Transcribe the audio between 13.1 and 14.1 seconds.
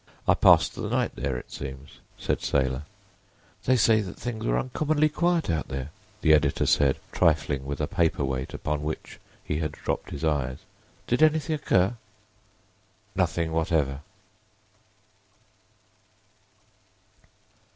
"Nothing whatever."